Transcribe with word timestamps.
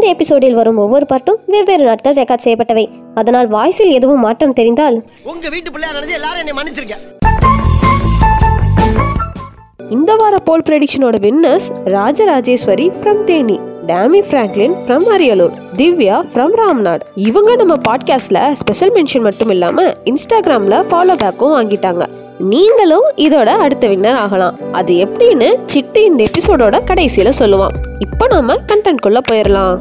இந்த 0.00 0.12
எபிசோடில் 0.12 0.54
வரும் 0.54 0.76
ஒவ்வொரு 0.76 1.06
பாட்டும் 1.06 1.38
வெவ்வேறு 1.46 1.84
நாட்கள் 1.84 2.14
ரெக்கார்ட் 2.14 2.44
செய்யப்பட்டவை. 2.44 2.88
அதனால் 3.14 3.50
வாய்ஸில் 3.50 3.90
எதுவும் 3.90 4.20
மாற்றம் 4.20 4.52
தெரிந்தால்? 4.52 5.04
உங்க 5.22 5.48
வீட்டு 5.48 5.70
பிள்ளையா 5.70 5.98
நினைச்சு 5.98 6.10
எல்லாரும் 6.10 6.46
என்னை 6.46 6.54
மன்னிச்சிருக்கேன் 6.58 7.02
இந்த 9.90 10.14
வார 10.14 10.38
poll 10.38 10.62
ப்ரெடிக்ஷனோட 10.68 11.18
winners 11.26 11.68
Rajarajeswari 11.84 12.90
from 13.00 13.24
Theni 13.24 13.60
Tammy 13.86 14.22
Franklin 14.30 14.74
from 14.86 15.06
Ariyalur 15.16 15.52
Divya 15.72 16.16
from 16.34 16.56
Ramnad. 16.62 17.00
இவங்க 17.14 17.56
நம்ம 17.56 17.76
பாட்காஸ்ட்ல 17.88 18.52
ஸ்பெஷல் 18.52 18.92
மென்ஷன் 18.92 19.20
மட்டும் 19.20 19.48
இல்லாம 19.48 19.92
இன்ஸ்டாகிராம்ல 20.04 20.78
ஃபாலோ 20.90 21.16
பேக்கும் 21.16 21.54
வாங்கிட்டாங்க. 21.54 22.06
நீங்களும் 22.40 23.06
இதோட 23.16 23.46
அடுத்த 23.46 23.88
வின்னர் 23.88 24.14
ஆகலாம். 24.14 24.56
அது 24.72 24.94
எப்படின்னு 24.94 25.58
சிட்டு 25.72 25.96
இந்த 25.96 26.24
எபிசோடோட 26.24 26.78
கடைசியில 26.90 27.30
சொல்லுவான். 27.38 27.74
இப்போ 27.98 28.26
நாம 28.26 28.54
கண்டென்ட் 28.54 29.00
குள்ள 29.00 29.20
போயிடலாம் 29.30 29.78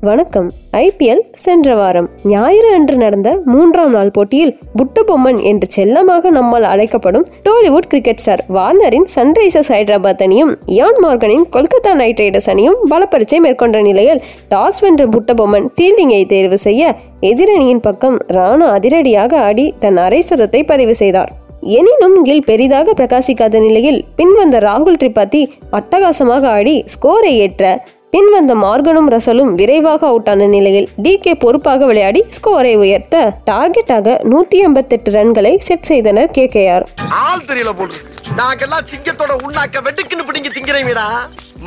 வணக்கம். 0.00 0.50
ஐபிஎல் 0.72 1.22
சென்ற 1.32 1.74
வாரம் 1.74 2.10
ஞாயிறு 2.24 2.72
அன்று 2.74 2.96
நடந்த 2.96 3.40
மூன்றாம் 3.44 3.90
நாள் 3.90 4.10
போட்டியில் 4.10 4.58
புட்டபொம்மன் 4.76 5.42
என்று 5.42 5.66
செல்லமாக 5.66 6.30
நம்மால் 6.30 6.62
அழைக்கப்படும் 6.62 7.26
டோலிவுட் 7.42 7.88
கிரிக்கெட் 7.88 8.16
ஸ்டார் 8.16 8.44
வார்னரின் 8.48 9.08
சன்ரைசர்ஸ் 9.14 9.72
ஹைதராபாத் 9.72 10.22
அணியும் 10.22 10.58
இயான் 10.66 11.00
மார்கனின் 11.04 11.44
கொல்கத்தா 11.50 11.94
நைட் 11.94 12.18
ரைடர்ஸ் 12.18 12.50
அணியும் 12.50 12.76
பலப்பரிச்சை 12.90 13.38
மேற்கொண்ட 13.38 13.80
நிலையில் 13.80 14.22
டாஸ் 14.48 14.80
வென்ற 14.80 15.06
புட்டபொம்மன் 15.06 15.70
ஃபீல்டிங்கை 15.76 16.26
தேர்வு 16.26 16.58
செய்ய 16.58 16.94
எதிரணியின் 17.20 17.80
பக்கம் 17.80 18.18
ராணா 18.26 18.70
அதிரடியாக 18.70 19.40
ஆடி 19.40 19.74
தன் 19.78 19.96
அரை 19.96 20.24
சதத்தை 20.30 20.66
பதிவு 20.66 20.94
செய்தார். 20.94 21.46
எனினும் 21.62 22.16
கில் 22.22 22.44
பெரிதாக 22.44 22.92
பிரகாசிக்காத 22.92 23.60
நிலையில் 23.60 24.04
பின்வந்த 24.16 24.58
ராகுல் 24.58 24.98
திரிபாதி 24.98 25.40
அட்டகாசமாக 25.72 26.44
ஆடி 26.50 26.84
ஸ்கோரை 26.94 27.32
ஏற்ற 27.36 27.64
பின் 28.10 28.30
வந்த 28.30 28.54
மார்கனும் 28.54 29.08
ரசலும் 29.08 29.50
விரைவாக 29.54 30.06
அவுட் 30.06 30.28
ஆன 30.28 30.46
நிலையில் 30.46 30.88
டி 30.96 31.18
கே 31.18 31.34
பொறுப்பாக 31.34 31.86
விளையாடி 31.86 32.24
ஸ்கோரை 32.30 32.76
உயர்த்த 32.76 33.16
டார்கெட்டாக 33.44 34.14
நூத்தி 34.24 34.58
எண்பத்தெட்டு 34.58 35.10
ரன்களை 35.10 35.56
செட் 35.58 35.82
செய்தனர் 35.82 36.30
கே 36.30 36.46
கே 36.46 36.68
ஆர் 36.68 36.86
ஆள் 37.22 37.44
தெரியல 37.46 37.72
போட்டு 37.72 37.98
நாங்கெல்லாம் 38.36 38.88
சிங்கத்தோட 38.90 39.34
உண்ணாக்க 39.46 39.82
வெட்டுக்குன்னு 39.84 40.26
பிடிங்க 40.26 40.50
திங்கிறீங்கடா 40.56 41.06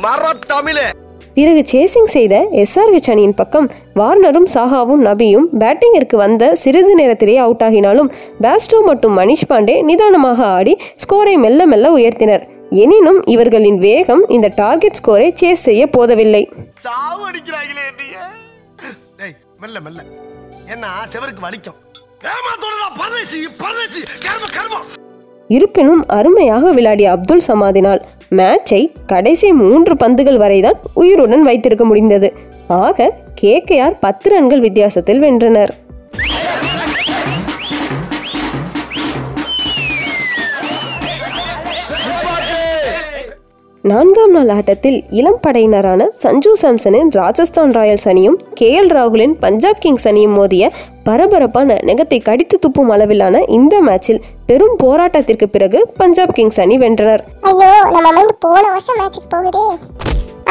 மர 0.02 0.32
தமிழே. 0.46 0.86
பிறகு 1.34 1.62
சேசிங் 1.72 2.10
செய்த 2.10 2.34
எஸ்ஆர்ஹெச் 2.52 3.10
அணியின் 3.10 3.34
பக்கம் 3.34 3.68
வார்னரும் 3.98 4.46
சாஹாவும் 4.54 5.02
நபியும் 5.08 5.46
பேட்டிங்கிற்கு 5.60 6.16
வந்த 6.16 6.54
சிறிது 6.54 6.94
நேரத்திலேயே 6.94 7.38
அவுட் 7.38 7.62
ஆகினாலும் 7.66 8.08
பேஸ்டோ 8.40 8.78
மற்றும் 8.84 9.18
மணிஷ் 9.18 9.48
பாண்டே 9.48 9.82
நிதானமாக 9.82 10.46
ஆடி 10.46 10.74
ஸ்கோரை 11.02 11.34
மெல்ல 11.36 11.66
மெல்ல 11.66 11.86
உயர்த்தினர். 11.96 12.44
எனினும் 12.70 13.20
இவர்களின் 13.24 13.78
வேகம் 13.78 14.22
இந்த 14.28 14.52
டார்கெட் 14.54 14.98
ஸ்கோரை 15.00 15.28
சேஸ் 15.40 15.64
செய்ய 15.68 15.86
போதவில்லை. 15.86 16.42
சாவு 16.74 17.22
அடிக்கிறாங்களே 17.30 17.84
என்னைய. 17.90 18.16
டேய் 19.16 19.36
மெல்ல 19.60 19.80
மெல்ல. 19.80 20.00
என்ன 20.72 20.86
செவருக்கு 21.12 21.44
வலிக்கும். 21.46 21.78
ஏமாத்தோட 22.32 22.74
பரதேசி 22.98 23.40
பரதேசி 23.58 24.02
கர்ம 24.26 24.46
கர்மம் 24.56 24.88
இருப்பினும் 25.48 26.02
அருமையாக 26.06 26.70
விளையாடிய 26.72 27.10
அப்துல் 27.10 27.46
சமாதினால் 27.48 28.00
மேட்சை 28.30 28.92
கடைசி 29.06 29.52
மூன்று 29.52 29.96
பந்துகள் 29.96 30.36
வரைதான் 30.36 30.78
உயிருடன் 30.94 31.42
வைத்திருக்க 31.42 31.84
முடிந்தது. 31.84 32.50
ஆக 32.66 33.12
கேகேஆர் 33.40 33.96
பத்து 34.00 34.30
ரன்கள் 34.30 34.60
வித்தியாசத்தில் 34.60 35.20
வென்றனர். 35.20 35.72
நான்காம் 43.84 44.30
நாள் 44.30 44.48
ஆட்டத்தில் 44.48 45.04
இளம் 45.10 45.38
படையினரான 45.46 46.06
சஞ்சு 46.12 46.52
சாம்சனின் 46.62 47.08
ராஜஸ்தான் 47.10 47.70
ராயல்ஸ் 47.70 48.08
அணியும் 48.08 48.38
கே 48.54 48.80
எல் 48.80 48.92
ராகுலின் 48.96 49.34
பஞ்சாப் 49.40 49.80
கிங்ஸ் 49.80 50.08
அணியும் 50.08 50.32
மோதிய 50.32 50.70
பரபரப்பான 51.04 51.74
நெகத்தை 51.74 52.22
கடித்து 52.22 52.58
துப்பும் 52.58 52.88
அளவிலான 52.88 53.42
இந்த 53.48 53.80
மேட்சில் 53.80 54.22
பெரும் 54.46 54.76
போராட்டத்திற்கு 54.82 55.44
பிறகு 55.44 55.92
பஞ்சாப் 55.96 56.34
கிங்ஸ் 56.34 56.60
அணி 56.60 56.78
வென்றனர். 56.78 57.24
ஐயோ 57.40 57.72
நம்ம 57.90 58.12
மைண்ட் 58.12 58.38
போன 58.38 58.68
வருஷம் 58.68 58.96
மேட்சுக்கு 58.98 59.28
போகுதே. 59.28 60.01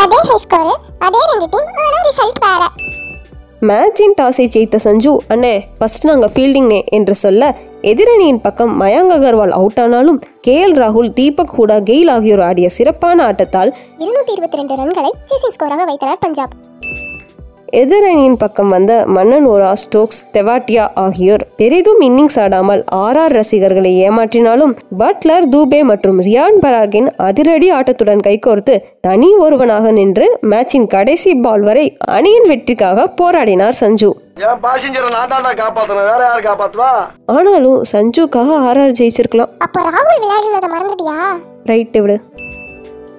அதே 0.04 0.20
ஹை 0.28 0.38
ஸ்கோர் 0.44 0.72
அதே 1.06 1.22
ரெண்டு 1.32 1.48
டீம் 1.54 1.68
ஆனா 1.84 2.00
ரிசல்ட் 2.08 2.40
வேற. 2.46 2.64
மேட்சின் 3.70 4.16
டாஸை 4.20 4.46
ஜெயித்த 4.54 4.78
சஞ்சு 4.86 5.12
அண்ணே 5.34 5.52
ஃபர்ஸ்ட் 5.78 6.08
நாங்கள் 6.10 6.32
ஃபீல்டிங்னே 6.34 6.80
என்று 6.98 7.16
சொல்ல 7.24 7.50
எதிரணியின் 7.92 8.42
பக்கம் 8.46 8.74
மயங்க் 8.82 9.14
அகர்வால் 9.16 9.54
அவுட் 9.60 9.80
ஆனாலும் 9.84 10.18
கே 10.46 10.56
எல் 10.66 10.78
ராகுல் 10.82 11.12
தீபக் 11.20 11.54
ஹூடா 11.58 11.78
கெயில் 11.90 12.12
ஆகியோர் 12.16 12.44
ஆடிய 12.48 12.70
சிறப்பான 12.78 13.24
ஆட்டத்தால் 13.30 13.72
இருநூத்தி 14.04 14.34
இருபத்தி 14.38 14.60
ரெண்டு 14.62 14.78
ரன்களை 14.82 15.12
சேசிங் 15.32 15.56
ஸ்கோராக 15.58 15.86
வைத்தனர் 15.92 16.24
பஞ்சாப். 16.26 16.54
எதிரணியின் 17.80 18.38
பக்கம் 18.38 18.68
வந்த 18.68 19.04
மன்னன் 19.16 19.46
ஓரா 19.46 19.70
ஸ்டோக்ஸ் 19.74 20.20
தெவாட்டியா 20.34 20.86
ஆகியோர் 21.04 21.44
பெரிதும் 21.60 22.02
இன்னிங்ஸ் 22.02 22.38
ஆடாமல் 22.44 22.82
ஆர்ஆர் 22.96 23.36
ரசிகர்களை 23.38 23.92
ஏமாற்றினாலும் 24.08 24.74
பட்லர் 25.02 25.48
தூபே 25.54 25.80
மற்றும் 25.92 26.20
ரியான் 26.28 26.60
பராகின் 26.66 27.08
அதிரடி 27.28 27.70
ஆட்டத்துடன் 27.78 28.24
கைகோர்த்து 28.28 28.76
தனி 29.08 29.30
ஒருவனாக 29.46 29.92
நின்று 29.92 30.28
மேட்சின் 30.54 30.90
கடைசி 30.96 31.34
பால் 31.36 31.62
வரை 31.62 31.86
அணியின் 32.18 32.50
வெற்றிக்காக 32.52 33.08
போராடினார் 33.22 33.80
சஞ்சு. 33.82 34.12
என் 34.36 34.62
பாசஞ்சரை 34.68 35.10
நான் 35.18 35.32
தான்டா 35.34 35.54
காப்பாத்தணும். 35.64 36.08
வேற 36.12 36.22
யார் 36.30 36.46
காப்பாத்துவா? 36.50 36.92
ஆனாலும் 37.26 37.82
சஞ்சுக்காக 37.94 38.60
ஆர்ஆர் 38.70 38.98
ஜெயிச்சிருக்கலாம். 39.02 39.54
அப்போ 39.68 39.82
ராகுல் 39.90 40.22
விளையாடுனதை 40.24 40.70
மறந்துட்டியா? 40.76 41.20
ரைட்டு 41.72 42.02
விடு. 42.02 42.18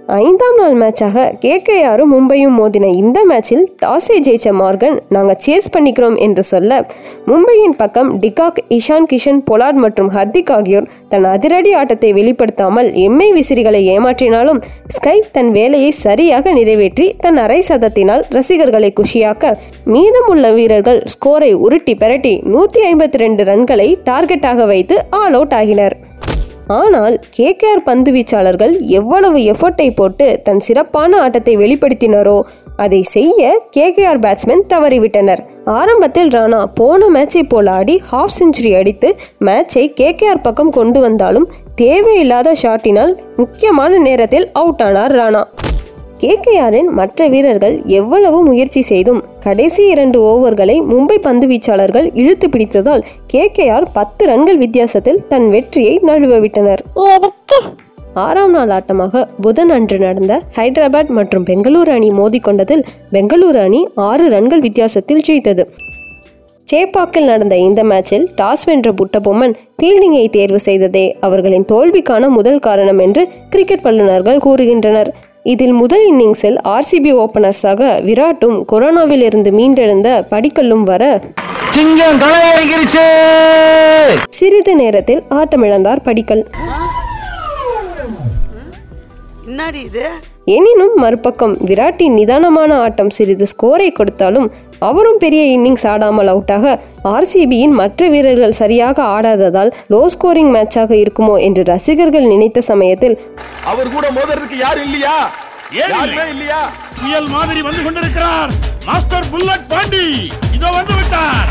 ஐந்தாம் 0.08 0.56
நாள் 0.56 0.74
மேட்சாக 0.74 1.32
கேகேஆரும் 1.40 2.10
மும்பையும் 2.12 2.56
மோதின 2.58 2.86
இந்த 2.92 3.18
மேட்சில் 3.24 3.62
டாஸை 3.82 4.16
ஜெயிச்ச 4.20 4.52
மார்கன் 4.52 5.00
நாங்கள் 5.08 5.38
சேஸ் 5.38 5.70
பண்ணிக்கிறோம் 5.70 6.16
என்று 6.16 6.42
சொல்ல 6.42 6.86
மும்பையின் 7.26 7.76
பக்கம் 7.76 8.20
டிகாக் 8.20 8.58
இஷான் 8.68 9.06
கிஷன் 9.06 9.44
பொலாட் 9.44 9.74
மற்றும் 9.74 10.10
ஹர்திக் 10.10 10.50
ஆகியோர் 10.50 10.88
தன் 11.08 11.24
அதிரடி 11.24 11.74
ஆட்டத்தை 11.74 12.12
வெளிப்படுத்தாமல் 12.12 12.88
எம்ஐ 12.94 13.32
விசிறிகளை 13.32 13.82
ஏமாற்றினாலும் 13.86 14.60
ஸ்கை 14.88 15.22
தன் 15.32 15.50
வேலையை 15.50 15.90
சரியாக 15.90 16.52
நிறைவேற்றி 16.52 17.16
தன் 17.20 17.36
அரை 17.36 17.60
சதத்தினால் 17.68 18.26
ரசிகர்களை 18.28 18.92
குஷியாக்க 19.00 19.56
மீதமுள்ள 19.86 20.52
வீரர்கள் 20.52 21.02
ஸ்கோரை 21.06 21.52
உருட்டி 21.54 21.94
பெரட்டி 21.94 22.40
நூற்றி 22.44 22.82
ஐம்பத்தி 22.86 23.16
ரெண்டு 23.16 23.44
ரன்களை 23.44 23.98
டார்கெட்டாக 24.04 24.66
வைத்து 24.66 25.04
ஆல் 25.10 25.32
அவுட் 25.32 25.54
ஆகினர். 25.54 25.96
ஆனால் 26.68 27.20
கேகேஆர் 27.36 27.84
பந்து 27.84 28.10
வீச்சாளர்கள் 28.12 28.80
எவ்வளவு 28.80 29.38
எஃபர்ட்டை 29.52 29.94
போட்டு 29.94 30.40
தன் 30.44 30.58
சிறப்பான 30.58 31.20
ஆட்டத்தை 31.20 31.56
வெளிப்படுத்தினரோ 31.56 32.42
அதை 32.76 33.02
செய்ய 33.02 33.40
கேகேஆர் 33.76 34.20
பேட்ஸ்மேன் 34.20 34.64
தவறிவிட்டனர். 34.68 35.42
ஆரம்பத்தில் 35.64 36.28
ராணா 36.28 36.60
போன 36.74 37.08
மேட்சை 37.08 37.42
போல் 37.42 37.66
ஆடி 37.66 38.02
ஹாஃப் 38.10 38.36
செஞ்சுரி 38.38 38.72
அடித்து 38.78 39.08
மேட்சை 39.38 39.84
கேகேஆர் 40.00 40.42
பக்கம் 40.42 40.70
கொண்டு 40.70 41.00
வந்தாலும் 41.00 41.50
தேவையில்லாத 41.74 42.54
ஷாட்டினால் 42.62 43.12
முக்கியமான 43.36 43.98
நேரத்தில் 43.98 44.50
அவுட் 44.52 44.82
ஆனார் 44.82 45.14
ராணா. 45.20 45.42
கேகேஆரின் 46.22 46.88
மற்ற 46.98 47.26
வீரர்கள் 47.28 47.76
எவ்வளவு 47.98 48.38
முயற்சி 48.48 48.80
செய்தும் 48.80 49.20
கடைசி 49.44 49.82
இரண்டு 49.92 50.18
ஓவர்களை 50.30 50.76
மும்பை 50.90 51.16
பந்து 51.26 51.46
வீச்சாளர்கள் 51.50 52.06
இழுத்து 52.14 52.46
பிடித்ததால் 52.48 53.02
கேகேஆர் 53.26 53.86
பத்து 53.92 54.26
ரன்கள் 54.26 54.58
வித்தியாசத்தில் 54.58 55.22
தன் 55.28 55.46
வெற்றியை 55.50 55.94
நழுவ 56.08 56.36
விட்டனர் 56.44 56.82
எதுக்கு? 57.14 57.58
ஆறாம் 58.26 58.50
நாள் 58.50 58.72
ஆட்டமாக 58.76 59.22
புதன் 59.40 59.70
அன்று 59.70 59.98
நடந்த 59.98 60.32
ஹைதராபாத் 60.58 61.12
மற்றும் 61.18 61.46
பெங்களூரு 61.50 61.92
அணி 61.96 62.10
மோதிக்கொண்டதில் 62.10 62.84
பெங்களூரு 63.12 63.60
அணி 63.66 63.80
ஆறு 64.08 64.24
ரன்கள் 64.28 64.64
வித்தியாசத்தில் 64.66 65.24
ஜெயித்தது. 65.28 65.64
சேப்பாக்கில் 66.68 67.28
நடந்த 67.32 67.54
இந்த 67.66 67.80
மேட்சில் 67.90 68.26
டாஸ் 68.36 68.66
வென்ற 68.68 68.88
புட்டபொம்மன் 68.92 69.56
ஃபீல்டிங்கை 69.78 70.26
தேர்வு 70.30 70.60
செய்ததே 70.68 71.06
அவர்களின் 71.20 71.68
தோல்விக்கான 71.72 72.28
முதல் 72.28 72.62
காரணம் 72.68 72.98
என்று 72.98 73.24
கிரிக்கெட் 73.48 73.84
வல்லுநர்கள் 73.88 74.42
கூறுகின்றனர். 74.46 75.12
இதில் 75.44 75.72
முதல் 75.72 76.04
இன்னிங்ஸில் 76.10 76.58
ஆர்சிபி 76.64 77.12
ஓபனர்ஸாக 77.14 78.02
விராட்டும் 78.04 78.58
கொரோனாவில் 78.72 79.22
இருந்து 79.22 79.50
மீண்டெழுந்த 79.50 80.08
படிக்கல்லும் 80.30 80.82
வர 80.82 81.20
சிறிது 84.28 84.74
நேரத்தில் 84.74 85.22
ஆட்டமிழந்தார் 85.30 86.02
படிக்கல். 86.02 86.44
என்னடி 89.52 89.80
இது? 89.80 90.02
எனினும் 90.56 90.94
மறுபக்கம் 90.94 91.54
விராட்டின் 91.60 92.14
நிதானமான 92.14 92.70
ஆட்டம் 92.78 93.10
சிறிது 93.10 93.46
ஸ்கோரை 93.46 93.88
கொடுத்தாலும் 93.92 94.46
அவரும் 94.78 95.18
பெரிய 95.18 95.42
இன்னிங்ஸ் 95.46 95.84
ஆடாமல் 95.86 96.30
அவுட்டாக 96.32 96.74
ஆர்சிபியின் 97.04 97.74
மற்ற 97.80 98.08
வீரர்கள் 98.08 98.52
சரியாக 98.52 99.02
ஆடாததால் 99.14 99.70
லோ 99.90 100.00
ஸ்கோரிங் 100.14 100.52
மேட்சாக 100.54 100.92
இருக்குமோ 100.94 101.34
என்று 101.38 101.62
ரசிகர்கள் 101.62 102.26
நினைத்த 102.26 102.60
சமயத்தில் 102.60 103.16
அவர் 103.64 103.90
கூட 103.90 104.06
மோதுறதுக்கு 104.10 104.56
யாரும் 104.56 104.84
இல்லையா? 104.84 105.16
இல்லையா? 106.30 106.60
புயல் 107.02 107.28
மாதிரி 107.28 107.60
வந்து 107.62 107.82
கொண்டிருக்கிறார். 107.82 108.52
Master 108.86 109.28
bullet 109.30 109.68
Pandi. 109.68 110.06
இதோ 110.54 110.70
வந்து 110.70 110.94
விட்டார். 110.94 111.50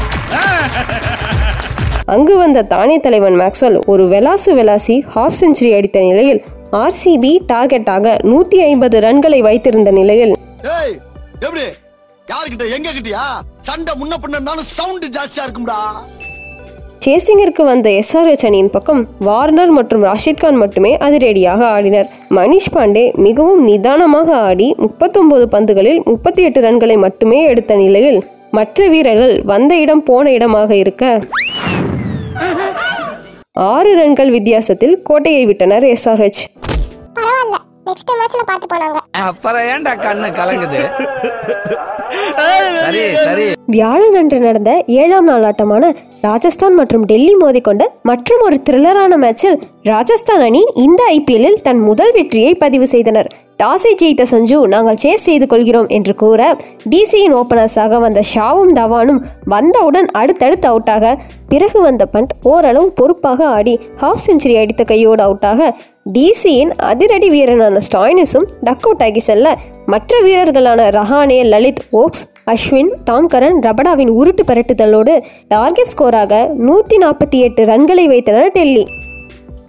அங்கு 2.07 2.38
வந்த 2.38 2.63
தானே 2.63 2.98
தலைவன் 3.00 3.38
மேக்ஸ்வெல் 3.42 3.80
ஒரு 3.86 4.06
வெலாசு 4.07 4.53
வெலாசி 4.59 4.98
ஹாஃப் 5.15 5.39
செஞ்சுரி 5.42 5.71
அடித்த 5.77 6.00
நிலையில் 6.00 6.42
ஆர்சிபி 6.73 7.31
டார்கெட்டாக 7.47 8.15
நூத்தி 8.23 8.57
ஐம்பது 8.63 8.97
ரன்களை 9.00 9.39
வைத்திருந்த 9.41 9.91
நிலையில் 9.91 10.33
சேசிங்கிற்கு 17.01 17.63
வந்த 17.63 17.89
எஸ்ஆர்எச் 17.89 18.45
அணியின் 18.45 18.69
பக்கம் 18.69 19.07
வார்னர் 19.19 19.71
மற்றும் 19.71 20.03
ராஷித் 20.03 20.39
கான் 20.39 20.56
மட்டுமே 20.56 20.91
அதிரடியாக 20.97 21.62
ஆடினர். 21.68 22.09
மணிஷ் 22.29 22.74
பாண்டே 22.75 23.12
மிகவும் 23.17 23.63
நிதானமாக 23.63 24.29
ஆடி 24.41 24.75
முப்பத்தொன்பது 24.77 25.47
பந்துகளில் 25.47 26.00
முப்பத்தி 26.03 26.44
எட்டு 26.44 26.62
ரன்களை 26.62 26.97
மட்டுமே 26.97 27.47
எடுத்த 27.47 27.75
நிலையில் 27.75 28.19
மற்ற 28.51 28.88
வீரர்கள் 28.88 29.35
வந்த 29.44 29.75
இடம் 29.75 30.03
போன 30.03 30.31
இடமாக 30.31 30.75
இருக்க 30.75 31.03
ஆறு 33.67 33.95
ரன்கள் 33.95 34.29
வித்தியாசத்தில் 34.29 35.01
கோட்டையை 35.03 35.45
விட்டனர் 35.45 35.85
எஸ்ஆர்ஹெச் 35.85 36.44
பரவாயில்ல. 37.18 37.58
நெக்ஸ்ட் 37.88 38.12
மேட்ச்ல 38.19 38.42
பார்த்து 38.50 38.68
போனாங்க. 38.74 39.00
அப்புறம் 39.28 39.66
ஏன்டா 39.74 39.94
கண்ணு 40.06 40.28
கலங்குது? 40.40 40.81
சரி 42.84 43.02
சரி. 43.25 43.46
வியாழன் 43.74 44.18
அன்று 44.19 44.38
நடந்த 44.40 44.72
ஏழாம் 45.02 45.28
நாள் 45.30 45.46
ஆட்டமான 45.50 45.92
ராஜஸ்தான் 46.22 46.75
மற்றும் 46.80 47.06
டெல்லி 47.12 47.36
மோதிக்கொண்ட 47.42 47.84
மற்றும் 48.10 48.42
ஒரு 48.48 48.58
த்ரில்லரான 48.69 49.18
மேட்சில் 49.24 49.58
ராஜஸ்தான் 49.92 50.44
அணி 50.48 50.63
இந்த 50.86 51.02
ஐபிஎல்லில் 51.18 51.62
தன் 51.68 51.81
முதல் 51.90 52.12
வெற்றியை 52.18 52.54
பதிவு 52.56 52.88
செய்தனர். 52.88 53.30
டாஸை 53.62 53.92
ஜெயித்த 53.96 54.24
சஞ்சு 54.25 54.58
நாங்கள் 54.68 55.00
சேஸ் 55.04 55.25
செய்து 55.25 55.46
கொள்கிறோம் 55.48 55.88
என்று 55.88 56.13
கூற 56.16 56.42
டிசியின் 56.90 57.36
ஓப்பனர்ஸாக 57.36 58.00
வந்த 58.00 58.22
ஷாவும் 58.34 58.74
தவானும் 58.75 59.22
வந்தவுடன் 59.46 60.08
அடுத்தடுத்து 60.12 60.68
அவுட்டாக 60.69 61.13
பிறகு 61.48 61.81
வந்த 61.81 62.04
பண்ட் 62.13 62.34
ஓரளவு 62.44 62.88
பொறுப்பாக 62.92 63.48
ஆடி 63.48 63.74
ஹாஃப் 63.98 64.24
செஞ்சுரி 64.28 64.56
அடித்த 64.56 64.84
கையோடு 64.84 65.24
அவுட்டாக 65.24 65.69
டிசியின் 66.12 66.72
அதிரடி 66.92 67.30
வீரனான 67.30 67.81
ஸ்டாய்னிஸும் 67.81 68.48
டக் 68.62 68.86
அவுட் 68.86 69.04
ஆகி 69.04 69.19
செல்ல 69.19 69.48
மற்ற 69.86 70.22
வீரர்களான 70.22 70.88
Rahane 70.90 71.40
Lalit 71.44 71.84
Woakes 71.92 72.24
Ashwin 72.46 72.92
Tom Curran 73.10 73.60
ரபடாவின் 73.62 74.12
உருட்டு 74.19 74.46
பரட்டுதலோடு 74.48 75.13
டார்கெட் 75.48 75.94
ஸ்கோராக 75.94 76.42
நூற்றி 76.68 76.98
நாற்பத்தி 76.98 77.40
எட்டு 77.40 77.63
ரன்களை 77.66 78.08
வைத்தனர் 78.08 78.52
டெல்லி. 78.52 78.84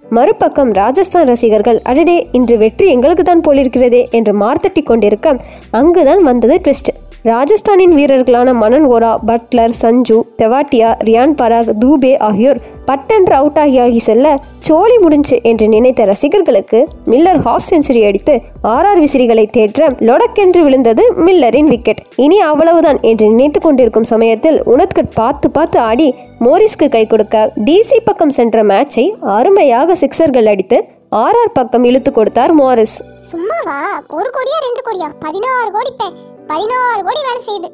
மறுபக்கம் 0.03 0.71
ராஜஸ்தான் 0.73 1.27
ரசிகர்கள் 1.27 1.77
அடடே 1.83 2.15
இன்று 2.31 2.55
வெற்றி 2.57 2.85
எங்களுக்கு 2.89 3.23
தான் 3.23 3.43
போலிருக்கிறதே 3.47 4.01
என்று 4.11 4.33
மார்த்தட்டி 4.33 4.81
கொண்டிருக்க 4.83 5.27
அங்குதான் 5.71 6.21
வந்தது 6.23 6.55
ட்விஸ்ட் 6.57 6.91
ராஜஸ்தானின் 7.25 7.93
வீரர்களான 7.97 8.53
மனன் 8.53 8.85
ஓரா 8.85 9.11
பட்லர் 9.25 9.75
சஞ்சு 9.77 10.17
தெவாட்டியா 10.39 10.89
ரியான் 11.03 11.35
பராக் 11.35 11.69
தூபே 11.81 12.11
ஆகியோர் 12.19 12.59
பட்டென்று 12.85 13.33
அவுட் 13.35 13.59
ஆகி 13.59 13.77
ஆகி 13.79 13.99
செல்ல 13.99 14.27
சோழி 14.59 14.97
முடிஞ்சு 14.97 15.37
என்று 15.43 15.67
நினைத்த 15.67 16.05
ரசிகர்களுக்கு 16.05 16.79
மில்லர் 17.05 17.41
ஹாஃப் 17.41 17.67
செஞ்சுரி 17.69 18.01
அடித்து 18.05 18.33
ஆர்ஆர் 18.67 18.99
விசிறிகளை 18.99 19.45
தேற்ற 19.49 19.87
லொடக்கென்று 20.01 20.63
விழுந்தது 20.63 21.05
மில்லரின் 21.17 21.67
விக்கெட் 21.67 22.01
இனி 22.15 22.39
அவ்வளவுதான் 22.41 22.99
என்று 23.03 23.27
நினைத்து 23.27 23.61
கொண்டிருக்கும் 23.61 24.09
சமயத்தில் 24.11 24.59
உனத்கட் 24.65 25.15
பார்த்து 25.15 25.49
பார்த்து 25.51 25.79
ஆடி 25.83 26.09
மோரிஸ்க்கு 26.39 26.89
கை 26.89 27.05
கொடுக்க 27.07 27.37
டிசி 27.63 27.99
பக்கம் 28.03 28.29
சென்ற 28.29 28.63
மேட்சை 28.63 29.05
அருமையாக 29.37 29.95
சிக்சர்கள் 29.95 30.45
அடித்து 30.45 30.79
ஆர்ஆர் 31.17 31.55
பக்கம் 31.55 31.83
இழுத்து 31.83 32.11
கொடுத்தார் 32.11 32.53
மோரிஸ். 32.53 32.97
சும்மாவா? 33.31 33.79
ஒரு 34.13 34.29
கோடியா 34.29 34.59
ரெண்டு 34.59 34.81
கோடியா? 34.81 35.09
பதினாறு 35.19 35.71
கோடி 35.71 35.91
பே 36.49 36.53
பதினாறு 36.53 37.01
கோடி 37.03 37.21
வேலை 37.25 37.41
செய்யுது. 37.45 37.69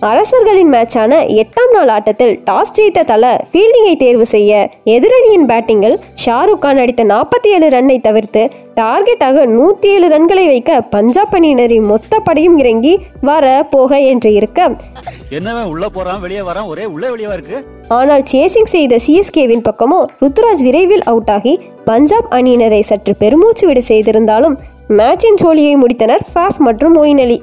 அரசர்களின் 0.00 0.72
மேட்சான 0.72 1.18
எட்டாம் 1.34 1.72
நாள் 1.72 1.88
ஆட்டத்தில் 1.88 2.42
டாஸ் 2.44 2.72
ஜெயித்த 2.76 3.04
தல 3.04 3.24
ஃபீல்டிங்கை 3.52 3.96
தேர்வு 3.96 4.26
செய்ய 4.26 4.52
எதிரணியின் 4.84 5.46
பேட்டிங்கில் 5.46 5.96
ஷாருக் 6.24 6.58
கான் 6.58 6.78
அடித்த 6.78 7.04
நாற்பத்தி 7.04 7.48
ஏழு 7.48 7.68
ரன்னை 7.68 8.00
தவிர்த்து 8.00 8.42
டார்கெட்டாக 8.74 9.44
நூற்றி 9.46 9.88
ஏழு 9.88 10.08
ரன்களை 10.08 10.46
வைக்க 10.46 10.80
பஞ்சாப் 10.80 11.34
அணியினரின் 11.34 11.86
மொத்த 11.86 12.20
படையும் 12.20 12.58
இறங்கி 12.58 12.94
வர 13.20 13.66
போக 13.70 14.00
என்று 14.00 14.32
இருக்க. 14.32 14.60
என்னவன் 15.30 15.64
உள்ள 15.64 15.88
போறான் 15.88 16.20
வெளியே 16.20 16.40
வரான் 16.40 16.66
ஒரே 16.66 16.84
உள்ள 16.86 17.10
வெளியவா 17.10 17.32
இருக்கு? 17.32 17.58
ஆனால் 17.88 18.22
சேசிங் 18.32 18.72
செய்த 18.74 18.98
சிஎஸ்கேவின் 19.06 19.66
பக்கமோ 19.68 20.06
ருத்துராஜ் 20.22 20.62
விரைவில் 20.62 21.02
அவுட் 21.02 21.30
ஆகி 21.30 21.54
பஞ்சாப் 21.84 22.30
அணியினரை 22.30 22.80
சற்று 22.80 23.16
பெருமூச்சு 23.16 23.66
விட 23.66 23.80
செய்திருந்தாலும் 23.80 24.56
மேட்சின் 24.88 25.40
சோழியை 25.42 25.74
முடித்தனர் 25.76 26.24
ஃபாஃப் 26.34 26.58
மற்றும் 26.58 26.96
மொயின் 26.96 27.20
அலி 27.20 27.38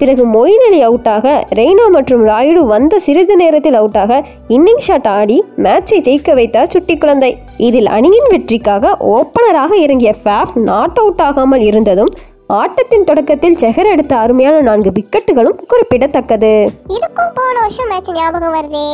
பிறகு 0.00 0.24
மொயின் 0.34 0.64
அலி 0.66 0.80
அவுட்டாக 0.86 1.26
ரெய்னா 1.58 1.86
மற்றும் 1.96 2.22
ராயுடு 2.26 2.62
வந்த 2.72 2.98
சிறிது 3.06 3.36
நேரத்தில் 3.36 3.76
அவுட்டாக 3.80 4.20
இன்னிங் 4.56 4.82
ஷாட் 4.86 5.08
ஆடி 5.16 5.38
மேட்சை 5.64 5.98
ஜெயிக்க 6.06 6.34
வைத்தார் 6.38 6.72
சுட்டி 6.74 6.96
குழந்தை. 6.96 7.30
இதில் 7.68 7.88
அணியின் 7.96 8.28
வெற்றிக்காக 8.28 8.94
ஓப்பனராக 9.14 9.72
இறங்கிய 9.84 10.12
ஃபேஃப் 10.24 10.54
நாட் 10.70 10.98
அவுட் 11.02 11.22
ஆகாமல் 11.28 11.64
இருந்ததும் 11.70 12.12
ஆட்டத்தின் 12.60 13.04
தொடக்கத்தில் 13.04 13.56
செஹர் 13.60 13.90
எடுத்த 13.94 14.12
அருமையான 14.16 14.60
நான்கு 14.68 14.92
விக்கெட்டுகளும் 14.98 15.58
குறிப்பிடத்தக்கது. 15.72 16.52
இதுக்கும் 16.96 17.34
போன 17.34 17.54
வருஷம் 17.60 17.90
மேட்ச் 17.92 18.12
ஞாபகம் 18.18 18.54
வருதே. 18.58 18.86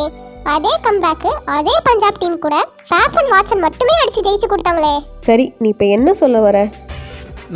அதே 0.55 0.73
கம்பேக் 0.87 1.29
அதே 1.59 1.75
பஞ்சாப் 1.85 2.19
டீம் 2.19 2.39
கூட 2.39 2.55
அண்ட் 2.97 3.31
வாட்சன் 3.35 3.63
மட்டுமே 3.67 3.95
அடிச்சு 4.01 4.25
ஜெயிச்சு 4.27 4.49
கொடுத்தாங்களே. 4.49 4.95
சரி 5.29 5.47
நீ 5.59 5.69
இப்போ 5.69 5.87
என்ன 5.99 6.15
சொல்ல 6.23 6.41
வர? 6.47 6.59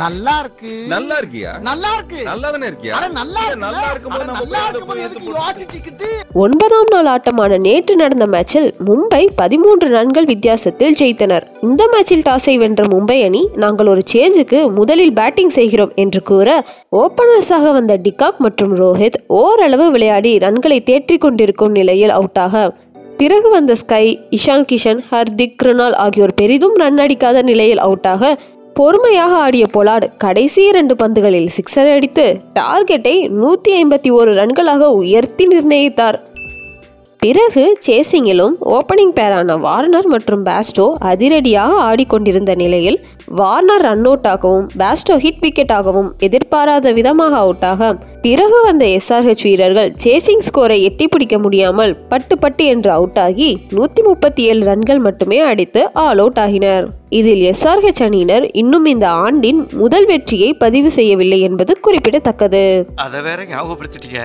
நல்லா 0.01 0.33
இருக்கு 0.39 0.71
நல்லா 0.87 1.15
இருக்கியா? 1.21 1.51
நல்லா 1.61 1.89
இருக்கு 1.95 2.19
நல்லா 2.23 2.49
தானே 2.49 2.67
இருக்கியா 2.67 2.93
அட 2.97 3.07
நல்லா 3.11 3.41
இருக்கு 3.45 3.63
நல்லா 3.65 3.87
இருக்கும்போது 3.91 4.25
நம்ம 4.25 4.41
நல்லா 4.43 4.61
இருக்கும்போது 4.65 5.01
எதுக்கு 5.01 5.31
யோசிச்சுக்கிட்டு? 5.37 6.09
ஒன்பதாம் 6.33 6.91
நாள் 6.91 7.05
ஆட்டமான 7.05 7.57
நேற்று 7.57 7.93
நடந்த 7.95 8.25
மேட்சில் 8.27 8.67
மும்பை 8.85 9.21
பதிமூன்று 9.35 9.87
ரன்கள் 9.89 10.25
வித்தியாசத்தில் 10.25 10.97
ஜெயித்தனர். 10.99 11.45
இந்த 11.61 11.83
மேட்சில் 11.93 12.25
டாஸை 12.29 12.55
வென்ற 12.57 12.83
மும்பை 12.87 13.17
அணி 13.25 13.41
நாங்கள் 13.55 13.87
ஒரு 13.87 14.03
சேஞ்சுக்கு 14.13 14.59
முதலில் 14.71 15.13
பேட்டிங் 15.13 15.49
செய்கிறோம் 15.49 15.95
என்று 15.95 16.21
கூற 16.23 16.47
ஓபனர்ஸாக 16.95 17.71
வந்த 17.71 17.95
டிகாக் 17.97 18.39
மற்றும் 18.39 18.75
ரோஹித் 18.75 19.17
ஓரளவு 19.39 19.87
விளையாடி 19.91 20.37
ரன்களை 20.37 20.79
தேற்றிக் 20.83 21.21
கொண்டிருக்கும் 21.21 21.71
நிலையில் 21.71 22.09
அவுட்டாக 22.09 22.63
பிறகு 23.17 23.49
வந்த 23.49 23.75
ஸ்கை 23.75 24.05
இஷான் 24.29 24.65
கிஷன் 24.65 25.01
ஹர்திக் 25.09 25.57
கிருணால் 25.63 25.97
ஆகியோர் 25.97 26.33
பெரிதும் 26.33 26.75
ரன் 26.75 26.97
அடிக்காத 26.97 27.41
நிலையில் 27.41 27.77
அவுட்டாக 27.77 28.21
பொறுமையாக 28.79 29.33
ஆடிய 29.35 29.65
பொலார்டு 29.73 30.07
கடைசி 30.17 30.61
இரண்டு 30.65 30.95
பந்துகளில் 30.95 31.47
சிக்ஸர் 31.55 31.93
அடித்து 31.93 32.25
டார்கெட்டை 32.59 33.29
நூற்றி 33.29 33.71
ஐம்பத்தி 33.83 34.09
ஓரு 34.11 34.33
ரன்களாக 34.33 34.91
உயர்த்தி 34.91 35.47
நிர்ணயித்தார். 35.47 36.17
பிறகு 37.23 37.63
சேசிங்கிலும் 37.85 38.53
ஓப்பனிங் 38.75 39.11
பேரான 39.15 39.55
வார்னர் 39.63 40.07
மற்றும் 40.07 40.43
பேஸ்டோ 40.45 40.85
அதிரடியாக 41.09 41.71
ஆடிக்கொண்டிருந்த 41.87 42.51
நிலையில் 42.55 42.97
வார்னர் 43.39 43.83
ரன் 43.85 44.05
அவுட் 44.09 44.27
ஆகவும் 44.33 44.67
பேஸ்டோ 44.81 45.15
ஹிட் 45.23 45.41
விக்கெட்டாகவும் 45.45 46.09
எதிர்பாராத 46.27 46.91
விதமாக 46.97 47.33
அவுட்டாக 47.37 47.89
பிறகு 48.25 48.59
வந்த 48.67 48.85
எஸ்ஆர்ஹெச் 48.97 49.43
வீரர்கள் 49.47 49.89
சேசிங் 50.03 50.45
ஸ்கோரை 50.47 50.77
எட்டி 50.89 51.07
பிடிக்க 51.07 51.39
முடியாமல் 51.39 51.93
பட்டு 52.13 52.37
பட்டு 52.37 52.65
என்று 52.65 52.91
அவுட் 52.91 53.19
ஆகி 53.25 53.49
நூத்தி 53.71 54.03
முப்பத்தி 54.07 54.43
ஏழு 54.51 54.63
ரன்கள் 54.69 55.01
மட்டுமே 55.07 55.39
அடித்து 55.49 55.83
ஆல் 56.05 56.21
அவுட் 56.25 56.39
ஆகினர். 56.45 56.87
இதில் 57.19 57.43
எஸ்ஆர்ஹெச் 57.51 58.03
அணியினர் 58.07 58.47
இன்னும் 58.63 58.87
இந்த 58.93 59.09
ஆண்டின் 59.25 59.61
முதல் 59.83 60.05
வெற்றியை 60.05 60.53
பதிவு 60.65 60.91
செய்யவில்லை 60.99 61.41
என்பது 61.49 61.75
குறிப்பிடத்தக்கது. 61.87 62.63
அதை 62.95 63.21
வேற 63.29 63.41
ஞாபகப்படுத்திட்டீங்க. 63.53 64.23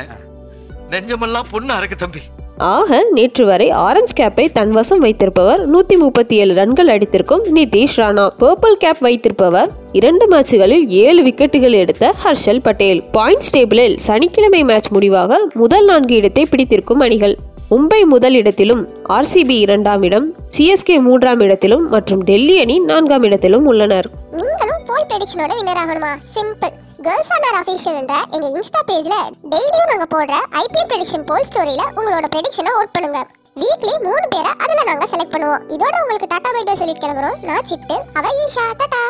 நெஞ்சமெல்லாம் 0.94 1.50
பொண்ணு 1.50 1.74
அறக்கு 1.78 1.98
தம்பி. 2.04 2.22
ஆக 2.58 3.06
நேற்று 3.10 3.46
வரை 3.46 3.70
ஆரஞ்ச் 3.70 4.14
கேப்பை 4.20 4.52
தன் 4.52 4.70
வசம் 4.70 4.98
வைத்திருப்பவர் 4.98 5.70
நூத்தி 5.70 5.98
முப்பத்தி 5.98 6.36
ஏழு 6.36 6.54
ரன்கள் 6.54 6.86
அடித்திருக்கும் 6.86 7.56
நிதிஷ் 7.56 7.96
ராணா. 7.96 8.28
பர்பிள் 8.38 8.72
கேப் 8.72 8.96
வைத்திருப்பவர் 9.00 9.70
இரண்டு 9.92 10.28
மேட்சுகளில் 10.28 10.86
ஏழு 10.86 11.22
விக்கெட்டுகள் 11.22 11.72
எடுத்த 11.72 12.14
ஹர்ஷல் 12.24 12.60
பட்டேல். 12.62 13.02
பாயிண்ட்ஸ் 13.12 13.56
டேபிளில் 13.56 13.96
சனிக்கிழமை 13.96 14.64
மேட்ச் 14.64 14.88
முடிவாக 14.88 15.48
முதல் 15.54 15.84
நான்கு 15.84 16.14
இடத்தை 16.14 16.46
பிடித்திருக்கும் 16.46 17.00
அணிகள். 17.00 17.36
மும்பை 17.70 18.04
முதல் 18.04 18.34
இடத்திலும் 18.34 18.88
ஆர்சிபி 19.08 19.58
இரண்டாம் 19.58 20.02
இடம் 20.02 20.34
சிஎஸ்கே 20.58 21.00
மூன்றாம் 21.00 21.40
இடத்திலும் 21.40 21.88
மற்றும் 21.88 22.22
டெல்லி 22.22 22.60
அணி 22.60 22.78
நான்காம் 22.78 23.22
இடத்திலும் 23.22 23.66
உள்ளனர். 23.66 24.10
நீங்களும் 24.30 24.82
போல் 24.86 25.06
பிரெடிக்ஷனோட 25.08 25.52
வின்னர் 25.60 25.82
ஆகணுமா? 25.84 26.12
சிம்பிள் 26.34 26.82
கேர்ள்ஸ் 27.06 27.32
ஆனர் 27.36 27.56
அஃபீஷியல் 27.60 27.98
என்ற 28.00 28.14
எங்க 28.36 28.46
இன்ஸ்டா 28.56 28.80
பேஜ்ல 28.90 29.16
டெய்லியும் 29.52 29.90
நாங்க 29.92 30.06
போடுற 30.14 30.34
ஐபிஎல் 30.62 30.88
ப்ரெடிக்ஷன் 30.90 31.26
போல் 31.30 31.46
ஸ்டோரியில 31.48 31.82
உங்களோட 31.98 32.28
ப்ரெடிக்ஷனை 32.34 32.72
ஓட் 32.80 32.94
பண்ணுங்க. 32.96 33.20
வீக்லி 33.62 33.92
மூணு 34.06 34.24
பேரை 34.34 34.52
அதுல 34.62 34.86
நாங்க 34.90 35.06
செலக்ட் 35.12 35.34
பண்ணுவோம். 35.34 35.66
இதோட 35.74 35.94
உங்களுக்கு 36.04 36.30
டாடா 36.32 36.50
பை 36.56 36.64
பை 36.70 36.76
சொல்லி 36.82 36.96
கிளம்புறோம். 37.02 37.38
நான் 37.50 37.68
சிட்டு. 37.72 37.98
அவ 38.18 38.26
ஈஷா. 38.44 38.66
டாடா 38.80 39.02